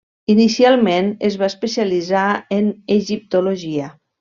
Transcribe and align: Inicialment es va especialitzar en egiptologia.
Inicialment 0.33 1.11
es 1.29 1.37
va 1.43 1.49
especialitzar 1.51 2.25
en 2.59 2.73
egiptologia. 2.99 3.95